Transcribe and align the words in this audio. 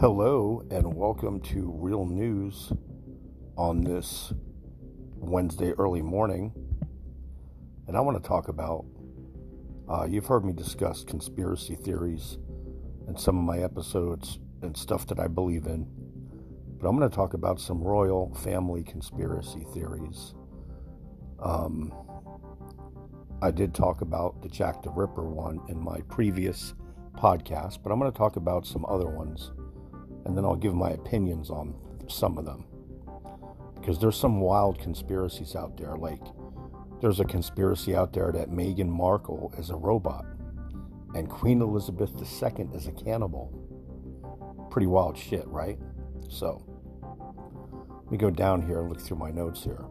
Hello, 0.00 0.62
and 0.70 0.94
welcome 0.94 1.40
to 1.40 1.72
Real 1.74 2.06
News 2.06 2.72
on 3.56 3.82
this 3.82 4.32
Wednesday 5.16 5.72
early 5.72 6.02
morning. 6.02 6.52
And 7.88 7.96
I 7.96 8.00
want 8.02 8.22
to 8.22 8.28
talk 8.28 8.46
about 8.46 8.84
uh, 9.88 10.06
you've 10.08 10.26
heard 10.26 10.44
me 10.44 10.52
discuss 10.52 11.02
conspiracy 11.02 11.74
theories 11.74 12.38
in 13.08 13.16
some 13.16 13.36
of 13.38 13.42
my 13.42 13.58
episodes 13.58 14.38
and 14.62 14.76
stuff 14.76 15.04
that 15.08 15.18
I 15.18 15.26
believe 15.26 15.66
in. 15.66 15.84
But 16.80 16.88
I'm 16.88 16.96
going 16.96 17.10
to 17.10 17.16
talk 17.16 17.34
about 17.34 17.58
some 17.58 17.82
royal 17.82 18.32
family 18.36 18.84
conspiracy 18.84 19.66
theories. 19.74 20.32
Um, 21.42 21.92
I 23.42 23.50
did 23.50 23.74
talk 23.74 24.00
about 24.02 24.42
the 24.42 24.48
Jack 24.48 24.80
the 24.84 24.90
Ripper 24.90 25.28
one 25.28 25.60
in 25.68 25.82
my 25.82 26.02
previous 26.08 26.74
podcast, 27.16 27.82
but 27.82 27.90
I'm 27.90 27.98
going 27.98 28.12
to 28.12 28.16
talk 28.16 28.36
about 28.36 28.64
some 28.64 28.86
other 28.88 29.08
ones 29.08 29.50
and 30.28 30.36
then 30.36 30.44
I'll 30.44 30.54
give 30.54 30.74
my 30.74 30.90
opinions 30.90 31.48
on 31.48 31.74
some 32.06 32.36
of 32.36 32.44
them. 32.44 32.66
Because 33.74 33.98
there's 33.98 34.16
some 34.16 34.40
wild 34.40 34.78
conspiracies 34.78 35.56
out 35.56 35.78
there. 35.78 35.96
Like, 35.96 36.20
there's 37.00 37.18
a 37.18 37.24
conspiracy 37.24 37.96
out 37.96 38.12
there 38.12 38.30
that 38.32 38.50
Meghan 38.50 38.90
Markle 38.90 39.54
is 39.56 39.70
a 39.70 39.76
robot 39.76 40.26
and 41.14 41.30
Queen 41.30 41.62
Elizabeth 41.62 42.10
II 42.20 42.68
is 42.74 42.86
a 42.86 42.92
cannibal. 42.92 44.68
Pretty 44.70 44.86
wild 44.86 45.16
shit, 45.16 45.46
right? 45.48 45.78
So, 46.28 46.62
let 48.02 48.12
me 48.12 48.18
go 48.18 48.28
down 48.28 48.60
here 48.60 48.80
and 48.80 48.90
look 48.90 49.00
through 49.00 49.16
my 49.16 49.30
notes 49.30 49.64
here. 49.64 49.86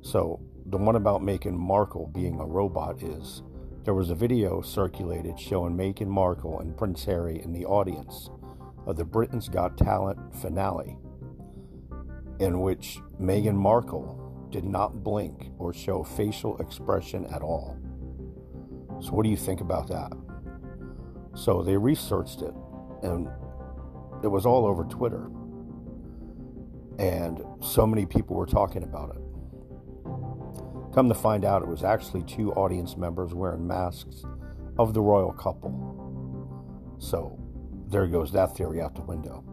So, 0.00 0.40
the 0.66 0.78
one 0.78 0.94
about 0.94 1.22
Meghan 1.22 1.58
Markle 1.58 2.06
being 2.14 2.38
a 2.38 2.46
robot 2.46 3.02
is 3.02 3.42
there 3.82 3.94
was 3.94 4.10
a 4.10 4.14
video 4.14 4.62
circulated 4.62 5.40
showing 5.40 5.76
Meghan 5.76 6.06
Markle 6.06 6.60
and 6.60 6.76
Prince 6.76 7.04
Harry 7.04 7.42
in 7.42 7.52
the 7.52 7.64
audience 7.64 8.30
of 8.86 8.96
the 8.96 9.04
Britain's 9.04 9.48
Got 9.48 9.78
Talent 9.78 10.18
finale, 10.34 10.96
in 12.38 12.60
which 12.60 12.98
Meghan 13.20 13.54
Markle 13.54 14.18
did 14.50 14.64
not 14.64 15.02
blink 15.02 15.50
or 15.58 15.72
show 15.72 16.02
facial 16.02 16.58
expression 16.58 17.26
at 17.26 17.42
all. 17.42 17.78
So, 19.00 19.10
what 19.12 19.24
do 19.24 19.30
you 19.30 19.36
think 19.36 19.60
about 19.60 19.88
that? 19.88 20.12
So, 21.34 21.62
they 21.62 21.76
researched 21.76 22.42
it, 22.42 22.54
and 23.02 23.28
it 24.22 24.28
was 24.28 24.46
all 24.46 24.66
over 24.66 24.84
Twitter. 24.84 25.30
And 26.98 27.42
so 27.60 27.86
many 27.86 28.06
people 28.06 28.36
were 28.36 28.46
talking 28.46 28.82
about 28.82 29.16
it. 29.16 29.22
Come 30.94 31.08
to 31.08 31.14
find 31.14 31.44
out, 31.44 31.62
it 31.62 31.68
was 31.68 31.82
actually 31.82 32.22
two 32.24 32.52
audience 32.52 32.96
members 32.96 33.32
wearing 33.32 33.66
masks 33.66 34.24
of 34.78 34.92
the 34.92 35.00
royal 35.00 35.32
couple. 35.32 35.72
So, 36.98 37.41
there 37.92 38.06
goes 38.06 38.32
that 38.32 38.56
theory 38.56 38.80
out 38.80 38.94
the 38.94 39.02
window. 39.02 39.44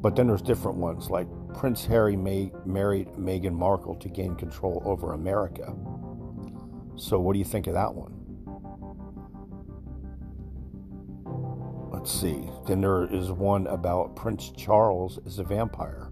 But 0.00 0.16
then 0.16 0.26
there's 0.26 0.42
different 0.42 0.78
ones, 0.78 1.10
like 1.10 1.28
Prince 1.54 1.84
Harry 1.84 2.16
may, 2.16 2.50
married 2.64 3.08
Meghan 3.18 3.52
Markle 3.52 3.94
to 3.96 4.08
gain 4.08 4.34
control 4.34 4.82
over 4.86 5.12
America. 5.12 5.74
So, 6.96 7.20
what 7.20 7.34
do 7.34 7.38
you 7.38 7.44
think 7.44 7.66
of 7.66 7.74
that 7.74 7.94
one? 7.94 8.16
Let's 11.92 12.10
see. 12.10 12.48
Then 12.66 12.80
there 12.80 13.04
is 13.12 13.30
one 13.30 13.66
about 13.66 14.16
Prince 14.16 14.52
Charles 14.56 15.18
is 15.26 15.38
a 15.38 15.44
vampire. 15.44 16.10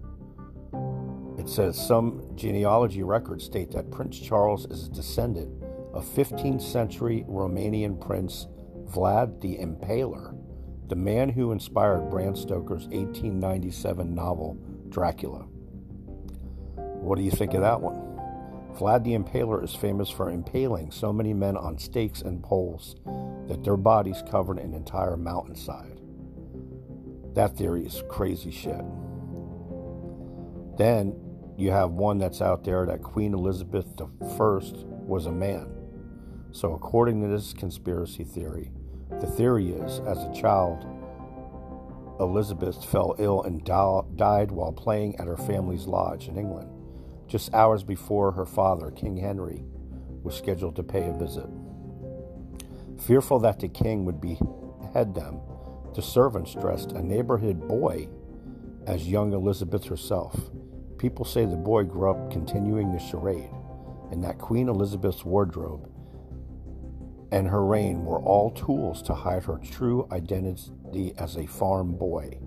It 1.39 1.49
says 1.49 1.83
some 1.83 2.29
genealogy 2.35 3.01
records 3.01 3.45
state 3.45 3.71
that 3.71 3.89
Prince 3.89 4.19
Charles 4.19 4.65
is 4.65 4.85
a 4.85 4.91
descendant 4.91 5.63
of 5.93 6.05
15th 6.05 6.61
century 6.61 7.25
Romanian 7.27 7.99
prince 7.99 8.45
Vlad 8.85 9.41
the 9.41 9.57
Impaler 9.57 10.35
the 10.89 10.95
man 10.95 11.29
who 11.29 11.51
inspired 11.51 12.09
Bram 12.09 12.35
Stoker's 12.35 12.85
1897 12.87 14.15
novel 14.15 14.57
Dracula. 14.89 15.41
What 16.75 17.17
do 17.17 17.23
you 17.23 17.29
think 17.29 17.53
of 17.53 17.61
that 17.61 17.79
one? 17.79 18.09
Vlad 18.75 19.03
the 19.03 19.15
Impaler 19.15 19.63
is 19.63 19.75
famous 19.75 20.09
for 20.09 20.31
impaling 20.31 20.89
so 20.89 21.13
many 21.13 21.31
men 21.33 21.55
on 21.55 21.77
stakes 21.77 22.21
and 22.21 22.43
poles 22.43 22.95
that 23.47 23.63
their 23.63 23.77
bodies 23.77 24.23
covered 24.31 24.57
an 24.57 24.73
entire 24.73 25.15
mountainside. 25.15 25.99
That 27.35 27.55
theory 27.55 27.85
is 27.85 28.01
crazy 28.09 28.51
shit. 28.51 28.83
Then 30.77 31.13
you 31.55 31.69
have 31.71 31.91
one 31.91 32.17
that's 32.17 32.41
out 32.41 32.63
there 32.63 32.87
that 32.87 33.03
Queen 33.03 33.35
Elizabeth 33.35 33.85
I 33.99 34.59
was 35.05 35.27
a 35.27 35.31
man. 35.31 35.75
So, 36.51 36.73
according 36.73 37.21
to 37.21 37.27
this 37.27 37.53
conspiracy 37.53 38.23
theory, 38.23 38.71
the 39.09 39.27
theory 39.27 39.69
is, 39.69 39.99
as 40.01 40.17
a 40.23 40.33
child, 40.33 40.85
Elizabeth 42.19 42.83
fell 42.85 43.15
ill 43.17 43.43
and 43.43 43.63
died 43.63 44.51
while 44.51 44.73
playing 44.73 45.15
at 45.17 45.27
her 45.27 45.37
family's 45.37 45.87
lodge 45.87 46.27
in 46.27 46.37
England, 46.37 46.69
just 47.27 47.53
hours 47.53 47.83
before 47.83 48.31
her 48.31 48.45
father, 48.45 48.91
King 48.91 49.17
Henry, 49.17 49.63
was 50.23 50.35
scheduled 50.35 50.75
to 50.75 50.83
pay 50.83 51.07
a 51.07 51.13
visit. 51.13 51.47
Fearful 52.99 53.39
that 53.39 53.59
the 53.59 53.69
king 53.69 54.05
would 54.05 54.19
behead 54.19 55.15
them, 55.15 55.39
the 55.95 56.01
servants 56.01 56.53
dressed 56.53 56.91
a 56.91 57.01
neighborhood 57.01 57.67
boy 57.67 58.07
as 58.85 59.07
young 59.07 59.33
Elizabeth 59.33 59.85
herself. 59.85 60.49
People 60.97 61.23
say 61.23 61.45
the 61.45 61.55
boy 61.55 61.83
grew 61.83 62.11
up 62.11 62.31
continuing 62.31 62.91
the 62.91 62.99
charade, 62.99 63.49
and 64.11 64.23
that 64.23 64.37
Queen 64.37 64.67
Elizabeth's 64.67 65.23
wardrobe 65.23 65.88
and 67.31 67.47
her 67.47 67.63
reign 67.65 68.05
were 68.05 68.19
all 68.19 68.51
tools 68.51 69.01
to 69.03 69.13
hide 69.13 69.43
her 69.43 69.57
true 69.57 70.07
identity 70.11 71.13
as 71.17 71.37
a 71.37 71.45
farm 71.45 71.95
boy. 71.95 72.39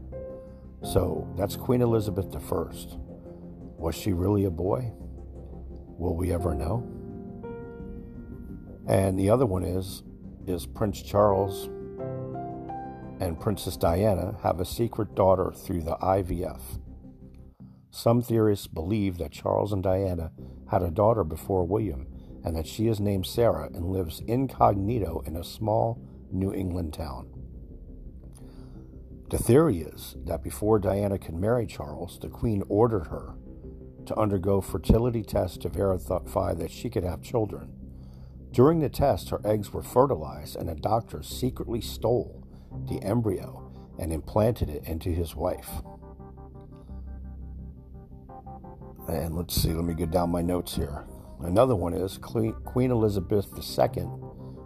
So 0.83 1.33
that's 1.37 1.57
Queen 1.57 1.81
Elizabeth 1.81 2.35
I. 2.35 2.99
Was 3.79 3.95
she 3.95 4.13
really 4.13 4.45
a 4.45 4.51
boy? 4.51 4.93
Will 5.99 6.17
we 6.17 6.33
ever 6.33 6.55
know? 6.55 6.89
And 8.89 9.19
the 9.19 9.31
other 9.31 9.47
one 9.47 9.63
is 9.63 10.03
is 10.47 10.67
Prince 10.67 11.03
Charles 11.03 11.69
and 13.21 13.39
Princess 13.39 13.77
Diana 13.77 14.37
have 14.43 14.59
a 14.59 14.65
secret 14.65 15.15
daughter 15.15 15.53
through 15.55 15.83
the 15.83 15.95
IVF. 16.03 16.61
Some 17.91 18.23
theorists 18.23 18.67
believe 18.67 19.19
that 19.19 19.31
Charles 19.31 19.73
and 19.73 19.83
Diana 19.83 20.33
had 20.69 20.83
a 20.83 20.91
daughter 20.91 21.23
before 21.23 21.65
William 21.65 22.09
and 22.45 22.57
that 22.57 22.67
she 22.67 22.89
is 22.89 23.01
named 23.01 23.27
Sarah 23.27 23.71
and 23.73 23.87
lives 23.87 24.21
incognito 24.27 25.23
in 25.27 25.37
a 25.37 25.45
small 25.45 26.01
New 26.31 26.53
England 26.53 26.95
town. 26.95 27.29
The 29.31 29.39
theory 29.39 29.79
is 29.79 30.17
that 30.27 30.43
before 30.43 30.79
Diana 30.79 31.19
could 31.19 31.35
marry 31.35 31.67
Charles, 31.67 32.19
the 32.19 32.29
Queen 32.29 32.63
ordered 32.69 33.07
her 33.07 33.35
to 34.07 34.17
undergo 34.17 34.61
fertility 34.61 35.23
tests 35.23 35.57
to 35.59 35.69
verify 35.69 36.55
that 36.55 36.71
she 36.71 36.91
could 36.91 37.05
have 37.05 37.23
children. 37.23 37.73
During 38.51 38.81
the 38.81 38.91
test, 38.91 39.31
her 39.31 39.41
eggs 39.45 39.73
were 39.73 39.83
fertilized, 39.83 40.57
and 40.57 40.69
a 40.69 40.75
doctor 40.75 41.23
secretly 41.23 41.81
stole 41.81 42.45
the 42.89 43.03
embryo 43.03 43.71
and 43.99 44.13
implanted 44.13 44.69
it 44.69 44.85
into 44.85 45.11
his 45.11 45.35
wife. 45.35 45.71
And 49.09 49.35
let's 49.35 49.55
see, 49.55 49.73
let 49.73 49.85
me 49.85 49.95
get 49.95 50.11
down 50.11 50.31
my 50.31 50.43
notes 50.43 50.77
here. 50.77 51.07
Another 51.43 51.75
one 51.75 51.93
is 51.93 52.19
Queen 52.19 52.91
Elizabeth 52.91 53.47
II, 53.57 54.07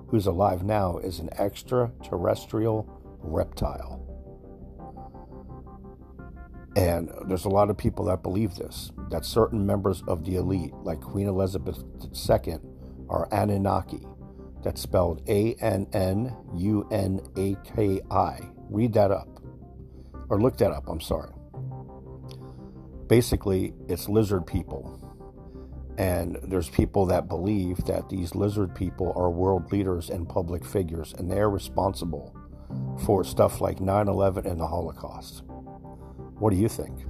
who's 0.08 0.26
alive 0.26 0.62
now, 0.62 0.98
is 0.98 1.20
an 1.20 1.30
extraterrestrial 1.38 2.86
reptile. 3.22 4.02
And 6.76 7.10
there's 7.26 7.46
a 7.46 7.48
lot 7.48 7.70
of 7.70 7.78
people 7.78 8.04
that 8.04 8.22
believe 8.22 8.56
this, 8.56 8.92
that 9.10 9.24
certain 9.24 9.64
members 9.64 10.02
of 10.06 10.24
the 10.24 10.36
elite, 10.36 10.74
like 10.82 11.00
Queen 11.00 11.26
Elizabeth 11.26 11.82
II, 12.12 12.56
are 13.08 13.26
Anunnaki. 13.32 14.02
That's 14.62 14.82
spelled 14.82 15.22
A 15.28 15.54
N 15.54 15.86
N 15.94 16.36
U 16.56 16.86
N 16.90 17.20
A 17.38 17.56
K 17.64 18.00
I. 18.10 18.40
Read 18.68 18.92
that 18.92 19.10
up. 19.10 19.40
Or 20.28 20.38
look 20.38 20.58
that 20.58 20.72
up, 20.72 20.88
I'm 20.88 21.00
sorry. 21.00 21.30
Basically, 23.06 23.72
it's 23.88 24.08
lizard 24.10 24.46
people 24.46 25.05
and 25.98 26.38
there's 26.42 26.68
people 26.68 27.06
that 27.06 27.28
believe 27.28 27.84
that 27.86 28.08
these 28.08 28.34
lizard 28.34 28.74
people 28.74 29.12
are 29.16 29.30
world 29.30 29.72
leaders 29.72 30.10
and 30.10 30.28
public 30.28 30.64
figures, 30.64 31.14
and 31.18 31.30
they're 31.30 31.50
responsible 31.50 32.36
for 33.04 33.24
stuff 33.24 33.60
like 33.60 33.80
9 33.80 34.08
11 34.08 34.46
and 34.46 34.60
the 34.60 34.66
Holocaust. 34.66 35.42
What 36.38 36.50
do 36.50 36.56
you 36.56 36.68
think? 36.68 37.06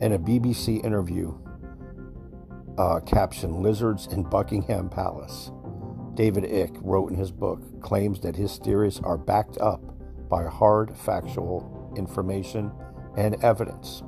In 0.00 0.12
a 0.12 0.18
BBC 0.18 0.84
interview 0.84 1.36
uh, 2.78 3.00
captioned 3.00 3.62
Lizards 3.62 4.06
in 4.06 4.22
Buckingham 4.24 4.88
Palace, 4.88 5.50
David 6.14 6.44
Icke 6.44 6.78
wrote 6.82 7.10
in 7.10 7.16
his 7.16 7.32
book, 7.32 7.80
claims 7.80 8.20
that 8.20 8.36
his 8.36 8.58
theories 8.58 9.00
are 9.00 9.18
backed 9.18 9.58
up 9.58 9.82
by 10.28 10.44
hard 10.44 10.96
factual 10.96 11.92
information 11.96 12.72
and 13.16 13.42
evidence 13.42 14.02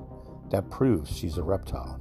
that 0.51 0.71
proves 0.71 1.17
she's 1.17 1.37
a 1.37 1.43
reptile. 1.43 2.01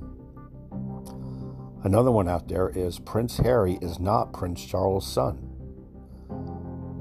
Another 1.86 2.10
one 2.10 2.28
out 2.28 2.48
there 2.48 2.70
is 2.70 2.98
Prince 2.98 3.38
Harry 3.38 3.78
is 3.80 4.00
not 4.00 4.34
Prince 4.34 4.66
Charles' 4.66 5.06
son. 5.06 5.48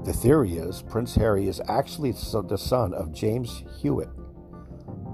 The 0.03 0.13
theory 0.13 0.57
is 0.57 0.83
Prince 0.83 1.15
Harry 1.15 1.47
is 1.47 1.59
actually 1.67 2.11
the 2.11 2.55
son 2.55 2.93
of 2.93 3.11
James 3.11 3.63
Hewitt. 3.79 4.11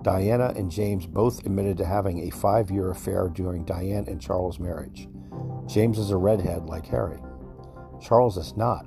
Diana 0.02 0.52
and 0.58 0.70
James 0.70 1.08
both 1.08 1.46
admitted 1.46 1.78
to 1.78 1.86
having 1.86 2.20
a 2.20 2.32
five 2.32 2.70
year 2.70 2.92
affair 2.92 3.30
during 3.34 3.64
Diane 3.64 4.04
and 4.10 4.20
Charles' 4.20 4.60
marriage. 4.60 5.08
James 5.68 5.98
is 5.98 6.12
a 6.12 6.18
redhead 6.18 6.66
like 6.66 6.88
Harry. 6.88 7.22
Charles 8.02 8.36
is 8.36 8.58
not. 8.58 8.86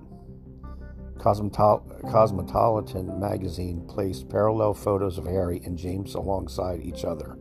Cosmopolitan 1.19 3.19
magazine 3.19 3.81
placed 3.89 4.29
parallel 4.29 4.75
photos 4.75 5.17
of 5.17 5.25
Harry 5.25 5.63
and 5.65 5.79
James 5.79 6.15
alongside 6.15 6.83
each 6.83 7.07
other, 7.07 7.39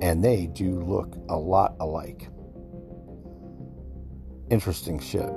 and 0.00 0.24
they 0.24 0.48
do 0.48 0.80
look 0.80 1.14
a 1.28 1.36
lot 1.36 1.76
alike. 1.78 2.28
Interesting 4.52 4.98
shit. 4.98 5.30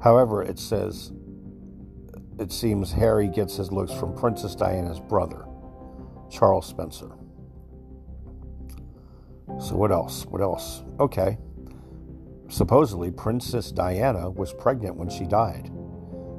However, 0.00 0.40
it 0.40 0.56
says 0.56 1.10
it 2.38 2.52
seems 2.52 2.92
Harry 2.92 3.26
gets 3.26 3.56
his 3.56 3.72
looks 3.72 3.92
from 3.92 4.16
Princess 4.16 4.54
Diana's 4.54 5.00
brother, 5.00 5.46
Charles 6.30 6.68
Spencer. 6.68 7.10
So, 9.58 9.74
what 9.74 9.90
else? 9.90 10.26
What 10.26 10.42
else? 10.42 10.84
Okay. 11.00 11.38
Supposedly, 12.48 13.10
Princess 13.10 13.72
Diana 13.72 14.30
was 14.30 14.52
pregnant 14.52 14.94
when 14.94 15.10
she 15.10 15.24
died. 15.24 15.72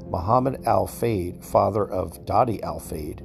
Muhammad 0.09 0.65
Al 0.65 0.87
Fayed, 0.87 1.43
father 1.43 1.85
of 1.85 2.23
Dodi 2.25 2.63
Al 2.63 2.79
Fayed, 2.79 3.21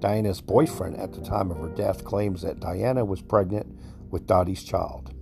Diana's 0.00 0.40
boyfriend 0.40 0.96
at 0.96 1.12
the 1.12 1.20
time 1.20 1.52
of 1.52 1.58
her 1.58 1.68
death, 1.68 2.02
claims 2.02 2.42
that 2.42 2.58
Diana 2.58 3.04
was 3.04 3.22
pregnant 3.22 3.78
with 4.10 4.26
Dodi's 4.26 4.64
child. 4.64 5.13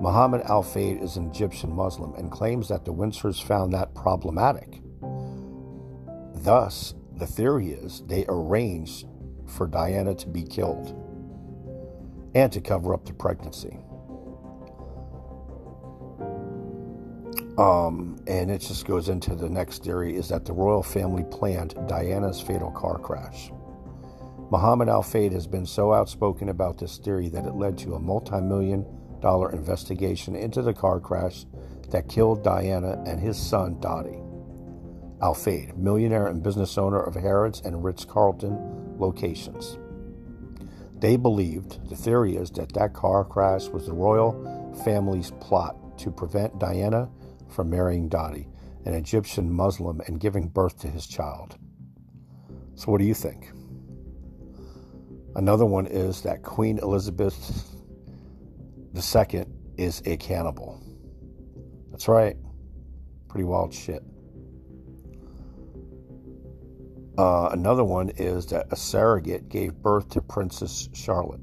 Muhammad 0.00 0.42
Al 0.42 0.62
Fayed 0.62 1.02
is 1.02 1.16
an 1.16 1.28
Egyptian 1.28 1.74
Muslim 1.74 2.14
and 2.14 2.30
claims 2.30 2.68
that 2.68 2.84
the 2.84 2.92
Windsors 2.92 3.42
found 3.42 3.72
that 3.72 3.94
problematic. 3.94 4.80
Thus, 6.34 6.94
the 7.16 7.26
theory 7.26 7.72
is 7.72 8.02
they 8.06 8.24
arranged 8.28 9.06
for 9.46 9.66
Diana 9.66 10.14
to 10.14 10.28
be 10.28 10.44
killed 10.44 10.94
and 12.34 12.52
to 12.52 12.60
cover 12.60 12.94
up 12.94 13.06
the 13.06 13.12
pregnancy. 13.12 13.76
Um, 17.58 18.20
and 18.28 18.52
it 18.52 18.58
just 18.58 18.86
goes 18.86 19.08
into 19.08 19.34
the 19.34 19.48
next 19.48 19.82
theory 19.82 20.14
is 20.14 20.28
that 20.28 20.44
the 20.44 20.52
royal 20.52 20.84
family 20.84 21.24
planned 21.28 21.74
Diana's 21.88 22.40
fatal 22.40 22.70
car 22.70 22.98
crash. 22.98 23.50
Muhammad 24.52 24.88
Al 24.88 25.02
Fayed 25.02 25.32
has 25.32 25.48
been 25.48 25.66
so 25.66 25.92
outspoken 25.92 26.50
about 26.50 26.78
this 26.78 26.98
theory 26.98 27.28
that 27.30 27.46
it 27.46 27.54
led 27.54 27.76
to 27.78 27.94
a 27.94 28.00
multi 28.00 28.40
million 28.40 28.86
investigation 29.22 30.34
into 30.34 30.62
the 30.62 30.74
car 30.74 31.00
crash 31.00 31.46
that 31.90 32.08
killed 32.08 32.44
Diana 32.44 33.02
and 33.06 33.20
his 33.20 33.36
son 33.36 33.76
Dodi. 33.76 34.24
Al 35.20 35.34
Fayed, 35.34 35.76
millionaire 35.76 36.28
and 36.28 36.42
business 36.42 36.78
owner 36.78 37.00
of 37.00 37.14
Harrods 37.14 37.60
and 37.64 37.82
Ritz 37.82 38.04
Carlton 38.04 38.98
locations. 38.98 39.78
They 41.00 41.16
believed, 41.16 41.88
the 41.88 41.96
theory 41.96 42.36
is, 42.36 42.50
that 42.52 42.72
that 42.74 42.92
car 42.92 43.24
crash 43.24 43.68
was 43.68 43.86
the 43.86 43.92
royal 43.92 44.72
family's 44.84 45.32
plot 45.40 45.98
to 45.98 46.10
prevent 46.10 46.58
Diana 46.58 47.08
from 47.48 47.70
marrying 47.70 48.08
Dodi, 48.08 48.46
an 48.84 48.94
Egyptian 48.94 49.52
Muslim, 49.52 50.00
and 50.06 50.20
giving 50.20 50.48
birth 50.48 50.78
to 50.80 50.88
his 50.88 51.06
child. 51.06 51.56
So, 52.74 52.92
what 52.92 52.98
do 52.98 53.04
you 53.04 53.14
think? 53.14 53.50
Another 55.34 55.66
one 55.66 55.86
is 55.86 56.22
that 56.22 56.42
Queen 56.42 56.78
Elizabeth 56.78 57.77
II 58.98 59.44
is 59.76 60.02
a 60.06 60.16
cannibal. 60.16 60.82
That's 61.90 62.08
right. 62.08 62.36
Pretty 63.28 63.44
wild 63.44 63.72
shit. 63.72 64.02
Uh, 67.16 67.48
another 67.50 67.84
one 67.84 68.10
is 68.10 68.46
that 68.46 68.66
a 68.70 68.76
surrogate 68.76 69.48
gave 69.48 69.74
birth 69.74 70.08
to 70.10 70.20
Princess 70.20 70.88
Charlotte. 70.92 71.40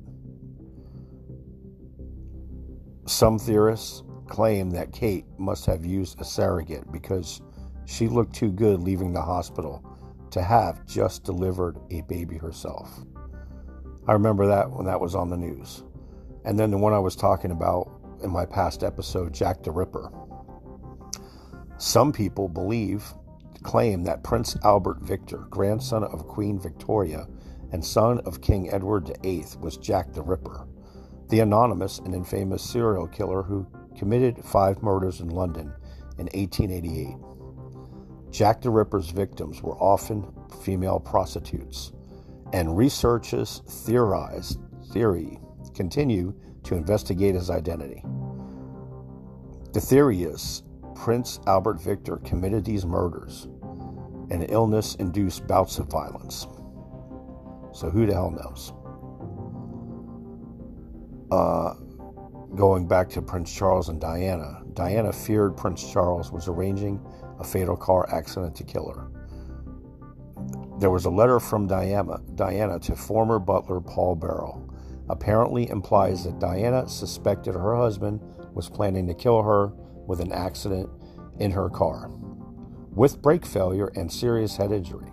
Some 3.08 3.38
theorists 3.38 4.04
claim 4.28 4.70
that 4.72 4.92
Kate 4.94 5.26
must 5.38 5.66
have 5.66 5.86
used 5.86 6.20
a 6.20 6.24
surrogate 6.24 6.92
because 6.92 7.42
she 7.86 8.08
looked 8.08 8.34
too 8.34 8.52
good 8.52 8.80
leaving 8.80 9.14
the 9.14 9.22
hospital 9.22 9.84
to 10.32 10.42
have 10.42 10.86
just 10.86 11.24
delivered 11.24 11.78
a 11.92 12.02
baby 12.02 12.38
herself. 12.38 12.90
I 14.08 14.14
remember 14.14 14.48
that 14.48 14.72
when 14.72 14.86
that 14.86 15.00
was 15.00 15.14
on 15.14 15.30
the 15.30 15.38
news. 15.38 15.84
And 16.46 16.60
then 16.60 16.72
the 16.72 16.78
one 16.78 16.94
I 16.94 17.00
was 17.00 17.16
talking 17.16 17.52
about 17.52 17.92
in 18.24 18.30
my 18.30 18.46
past 18.46 18.84
episode, 18.84 19.34
Jack 19.34 19.64
the 19.64 19.72
Ripper. 19.72 20.12
Some 21.78 22.14
people 22.14 22.48
believe, 22.48 23.04
claim 23.64 24.04
that 24.04 24.24
Prince 24.24 24.56
Albert 24.64 25.02
Victor, 25.02 25.40
grandson 25.50 26.04
of 26.04 26.28
Queen 26.28 26.60
Victoria 26.60 27.28
and 27.72 27.84
son 27.84 28.20
of 28.22 28.42
King 28.42 28.70
Edward 28.72 29.12
VIII, 29.24 29.46
was 29.60 29.78
Jack 29.78 30.14
the 30.14 30.22
Ripper, 30.22 30.68
the 31.30 31.40
anonymous 31.40 32.00
and 32.00 32.14
infamous 32.14 32.64
serial 32.64 33.08
killer 33.08 33.42
who 33.42 33.68
committed 33.98 34.44
five 34.46 34.84
murders 34.84 35.20
in 35.22 35.30
London 35.30 35.74
in 36.20 36.28
1888. 36.28 37.18
Jack 38.32 38.62
the 38.62 38.70
Ripper's 38.70 39.10
victims 39.10 39.64
were 39.64 39.78
often 39.78 40.32
female 40.62 41.00
prostitutes, 41.00 41.92
and 42.54 42.78
researchers 42.78 43.62
theorized 43.68 44.60
theory 44.92 45.40
continue 45.76 46.34
to 46.64 46.76
investigate 46.76 47.36
his 47.36 47.50
identity. 47.50 48.04
The 49.74 49.82
theory 49.82 50.24
is 50.24 50.64
Prince 50.96 51.40
Albert 51.46 51.82
Victor 51.82 52.18
committed 52.18 52.64
these 52.64 52.86
murders 52.86 53.48
and 54.32 54.50
illness 54.50 54.96
induced 54.96 55.46
bouts 55.48 55.78
of 55.78 55.88
violence. 55.88 56.48
So 57.74 57.90
who 57.90 58.06
the 58.06 58.14
hell 58.14 58.32
knows? 58.32 58.74
Uh, 61.30 61.74
going 62.56 62.88
back 62.88 63.10
to 63.10 63.22
Prince 63.22 63.54
Charles 63.54 63.90
and 63.90 64.00
Diana, 64.00 64.62
Diana 64.74 65.12
feared 65.12 65.58
Prince 65.58 65.92
Charles 65.92 66.32
was 66.32 66.48
arranging 66.48 67.06
a 67.40 67.44
fatal 67.44 67.76
car 67.76 68.10
accident 68.14 68.56
to 68.56 68.64
kill 68.64 68.90
her. 68.90 69.12
There 70.80 70.90
was 70.90 71.06
a 71.06 71.10
letter 71.10 71.40
from 71.40 71.68
Diana, 71.68 72.20
Diana 72.36 72.80
to 72.80 72.96
former 72.96 73.40
butler 73.40 73.82
Paul 73.82 74.16
Burrell. 74.16 74.70
Apparently 75.10 75.70
implies 75.70 76.24
that 76.24 76.40
Diana 76.40 76.88
suspected 76.88 77.54
her 77.54 77.76
husband 77.76 78.20
was 78.54 78.70
planning 78.70 79.08
to 79.08 79.14
kill 79.14 79.44
her 79.44 79.68
with 80.08 80.20
an 80.20 80.32
accident 80.32 80.90
in 81.40 81.52
her 81.52 81.70
car, 81.70 82.10
with 82.92 83.22
brake 83.22 83.46
failure 83.46 83.92
and 83.96 84.12
serious 84.12 84.58
head 84.58 84.72
injury, 84.72 85.12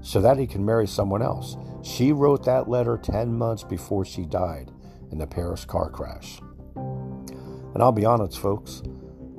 so 0.00 0.20
that 0.20 0.38
he 0.38 0.46
can 0.46 0.64
marry 0.64 0.86
someone 0.86 1.22
else. 1.22 1.56
She 1.82 2.12
wrote 2.12 2.44
that 2.44 2.68
letter 2.68 2.96
10 2.96 3.36
months 3.36 3.64
before 3.64 4.04
she 4.04 4.24
died 4.24 4.70
in 5.10 5.18
the 5.18 5.26
Paris 5.26 5.64
car 5.64 5.90
crash. 5.90 6.40
And 6.76 7.82
I'll 7.82 7.92
be 7.92 8.04
honest, 8.04 8.38
folks, 8.38 8.82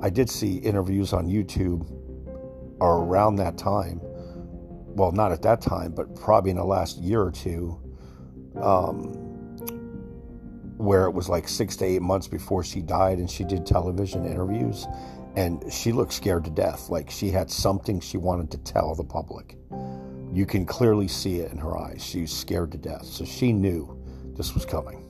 I 0.00 0.10
did 0.10 0.28
see 0.28 0.56
interviews 0.58 1.12
on 1.12 1.26
YouTube 1.26 1.90
or 2.80 3.04
around 3.04 3.36
that 3.36 3.56
time. 3.56 4.00
Well, 4.02 5.12
not 5.12 5.32
at 5.32 5.42
that 5.42 5.60
time, 5.60 5.92
but 5.92 6.14
probably 6.14 6.50
in 6.50 6.56
the 6.56 6.64
last 6.64 6.98
year 6.98 7.22
or 7.22 7.30
two, 7.30 7.80
um, 8.60 9.23
where 10.84 11.06
it 11.06 11.12
was 11.12 11.28
like 11.28 11.48
six 11.48 11.76
to 11.76 11.84
eight 11.84 12.02
months 12.02 12.28
before 12.28 12.62
she 12.64 12.80
died, 12.82 13.18
and 13.18 13.30
she 13.30 13.44
did 13.44 13.66
television 13.66 14.24
interviews, 14.24 14.86
and 15.36 15.64
she 15.72 15.92
looked 15.92 16.12
scared 16.12 16.44
to 16.44 16.50
death. 16.50 16.90
Like 16.90 17.10
she 17.10 17.30
had 17.30 17.50
something 17.50 18.00
she 18.00 18.18
wanted 18.18 18.50
to 18.52 18.58
tell 18.58 18.94
the 18.94 19.04
public. 19.04 19.56
You 20.32 20.46
can 20.46 20.66
clearly 20.66 21.06
see 21.06 21.40
it 21.40 21.52
in 21.52 21.58
her 21.58 21.78
eyes. 21.78 22.04
She 22.04 22.22
was 22.22 22.32
scared 22.32 22.72
to 22.72 22.78
death. 22.78 23.04
So 23.04 23.24
she 23.24 23.52
knew 23.52 23.96
this 24.36 24.54
was 24.54 24.64
coming. 24.64 25.00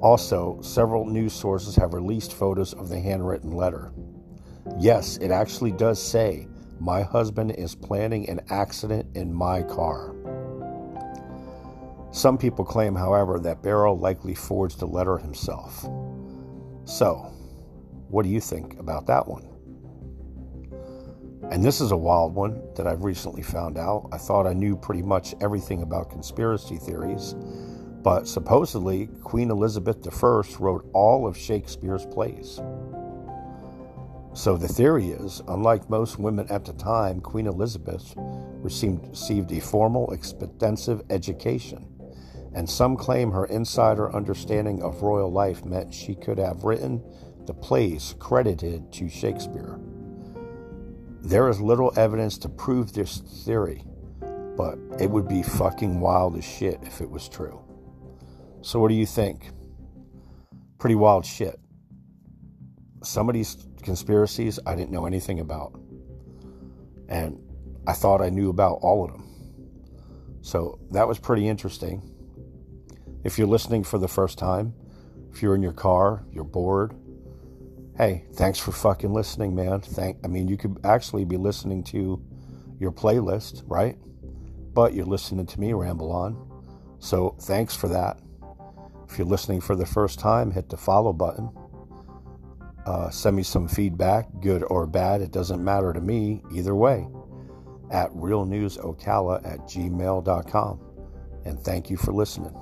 Also, 0.00 0.60
several 0.60 1.06
news 1.06 1.32
sources 1.32 1.74
have 1.76 1.94
released 1.94 2.32
photos 2.32 2.74
of 2.74 2.88
the 2.88 3.00
handwritten 3.00 3.52
letter. 3.52 3.92
Yes, 4.78 5.16
it 5.16 5.30
actually 5.30 5.72
does 5.72 6.00
say, 6.00 6.46
My 6.78 7.02
husband 7.02 7.52
is 7.52 7.74
planning 7.74 8.28
an 8.28 8.40
accident 8.50 9.16
in 9.16 9.32
my 9.32 9.62
car. 9.62 10.14
Some 12.14 12.38
people 12.38 12.64
claim, 12.64 12.94
however, 12.94 13.38
that 13.40 13.62
Burrell 13.62 13.98
likely 13.98 14.34
forged 14.34 14.78
the 14.78 14.86
letter 14.86 15.18
himself. 15.18 15.82
So, 16.84 17.30
what 18.08 18.22
do 18.22 18.30
you 18.30 18.40
think 18.40 18.78
about 18.78 19.06
that 19.06 19.26
one? 19.26 19.50
And 21.50 21.62
this 21.62 21.80
is 21.80 21.90
a 21.90 21.96
wild 21.96 22.34
one 22.34 22.62
that 22.76 22.86
I've 22.86 23.04
recently 23.04 23.42
found 23.42 23.76
out. 23.76 24.08
I 24.12 24.16
thought 24.16 24.46
I 24.46 24.54
knew 24.54 24.76
pretty 24.76 25.02
much 25.02 25.34
everything 25.42 25.82
about 25.82 26.08
conspiracy 26.08 26.76
theories 26.76 27.34
but 28.04 28.28
supposedly, 28.28 29.06
Queen 29.22 29.50
Elizabeth 29.50 30.06
I 30.06 30.42
wrote 30.60 30.88
all 30.92 31.26
of 31.26 31.38
Shakespeare's 31.38 32.04
plays. 32.04 32.60
So 34.34 34.58
the 34.58 34.68
theory 34.68 35.08
is, 35.08 35.40
unlike 35.48 35.88
most 35.88 36.18
women 36.18 36.46
at 36.50 36.66
the 36.66 36.74
time, 36.74 37.22
Queen 37.22 37.46
Elizabeth 37.46 38.12
received, 38.16 39.08
received 39.08 39.52
a 39.52 39.60
formal, 39.60 40.12
extensive 40.12 41.02
education, 41.08 41.86
and 42.54 42.68
some 42.68 42.96
claim 42.96 43.30
her 43.30 43.46
insider 43.46 44.14
understanding 44.14 44.82
of 44.82 45.02
royal 45.02 45.30
life 45.30 45.64
meant 45.64 45.92
she 45.92 46.14
could 46.14 46.38
have 46.38 46.64
written 46.64 47.02
the 47.46 47.54
plays 47.54 48.14
credited 48.18 48.92
to 48.92 49.08
Shakespeare. 49.08 49.78
there 51.22 51.48
is 51.48 51.60
little 51.60 51.92
evidence 51.98 52.36
to 52.38 52.48
prove 52.48 52.92
this 52.92 53.18
theory, 53.44 53.82
but 54.56 54.78
it 55.00 55.10
would 55.10 55.26
be 55.26 55.42
fucking 55.42 55.98
wild 55.98 56.36
as 56.36 56.44
shit 56.44 56.78
if 56.82 57.00
it 57.00 57.10
was 57.10 57.28
true. 57.28 57.60
So, 58.60 58.78
what 58.78 58.88
do 58.88 58.94
you 58.94 59.06
think? 59.06 59.50
Pretty 60.78 60.94
wild 60.94 61.24
shit. 61.24 61.58
Some 63.02 63.28
of 63.28 63.34
these 63.34 63.66
conspiracies 63.82 64.58
I 64.66 64.74
didn't 64.74 64.90
know 64.90 65.06
anything 65.06 65.40
about. 65.40 65.78
And 67.08 67.38
I 67.86 67.92
thought 67.92 68.22
I 68.22 68.30
knew 68.30 68.50
about 68.50 68.78
all 68.82 69.04
of 69.04 69.12
them. 69.12 69.24
So 70.40 70.78
that 70.90 71.06
was 71.06 71.18
pretty 71.18 71.48
interesting. 71.48 72.13
If 73.24 73.38
you're 73.38 73.48
listening 73.48 73.84
for 73.84 73.98
the 73.98 74.06
first 74.06 74.38
time, 74.38 74.74
if 75.32 75.42
you're 75.42 75.54
in 75.54 75.62
your 75.62 75.72
car, 75.72 76.24
you're 76.30 76.44
bored, 76.44 76.94
hey, 77.96 78.24
thanks 78.34 78.58
for 78.58 78.70
fucking 78.70 79.12
listening, 79.12 79.54
man. 79.54 79.80
Thank 79.80 80.18
I 80.24 80.28
mean 80.28 80.46
you 80.46 80.56
could 80.56 80.78
actually 80.84 81.24
be 81.24 81.36
listening 81.38 81.82
to 81.84 82.22
your 82.78 82.92
playlist, 82.92 83.62
right? 83.66 83.96
But 84.74 84.94
you're 84.94 85.06
listening 85.06 85.46
to 85.46 85.60
me 85.60 85.72
ramble 85.72 86.12
on. 86.12 86.36
So 86.98 87.36
thanks 87.40 87.74
for 87.74 87.88
that. 87.88 88.20
If 89.08 89.18
you're 89.18 89.26
listening 89.26 89.60
for 89.60 89.76
the 89.76 89.86
first 89.86 90.18
time, 90.18 90.50
hit 90.50 90.68
the 90.68 90.76
follow 90.76 91.12
button. 91.12 91.50
Uh, 92.84 93.08
send 93.08 93.36
me 93.36 93.42
some 93.42 93.68
feedback, 93.68 94.28
good 94.40 94.62
or 94.64 94.86
bad. 94.86 95.22
It 95.22 95.30
doesn't 95.30 95.62
matter 95.64 95.92
to 95.92 96.00
me 96.00 96.42
either 96.52 96.74
way. 96.74 97.06
At 97.90 98.10
realnewsocala 98.10 99.50
at 99.50 99.60
gmail.com. 99.60 100.80
And 101.44 101.60
thank 101.60 101.90
you 101.90 101.96
for 101.96 102.12
listening. 102.12 102.54